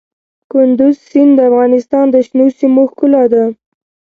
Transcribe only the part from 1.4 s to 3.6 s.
افغانستان د شنو سیمو ښکلا ده.